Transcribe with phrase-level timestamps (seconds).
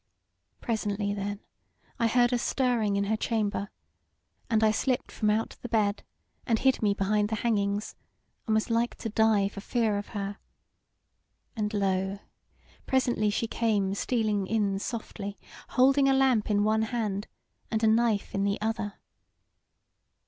[0.61, 1.41] "Presently then
[1.99, 3.69] I heard a stirring in her chamber,
[4.49, 6.01] and I slipped from out the bed,
[6.47, 7.93] and hid me behind the hangings,
[8.47, 10.39] and was like to die for fear of her;
[11.55, 12.17] and lo,
[12.87, 15.37] presently she came stealing in softly,
[15.69, 17.27] holding a lamp in one hand
[17.69, 18.95] and a knife in the other.